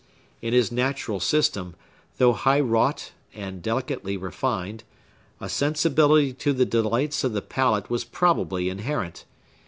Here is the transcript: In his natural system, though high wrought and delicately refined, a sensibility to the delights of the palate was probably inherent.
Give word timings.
In 0.41 0.51
his 0.51 0.71
natural 0.71 1.19
system, 1.19 1.75
though 2.17 2.33
high 2.33 2.59
wrought 2.59 3.11
and 3.35 3.61
delicately 3.61 4.17
refined, 4.17 4.83
a 5.39 5.47
sensibility 5.47 6.33
to 6.33 6.53
the 6.53 6.65
delights 6.65 7.23
of 7.23 7.33
the 7.33 7.41
palate 7.43 7.91
was 7.91 8.03
probably 8.03 8.67
inherent. 8.67 9.25